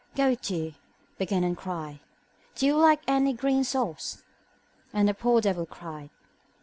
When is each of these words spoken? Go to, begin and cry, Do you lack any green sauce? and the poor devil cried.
Go 0.15 0.33
to, 0.33 0.73
begin 1.19 1.43
and 1.43 1.55
cry, 1.55 1.99
Do 2.55 2.65
you 2.65 2.75
lack 2.75 3.03
any 3.07 3.33
green 3.33 3.63
sauce? 3.63 4.23
and 4.91 5.07
the 5.07 5.13
poor 5.13 5.41
devil 5.41 5.67
cried. 5.67 6.09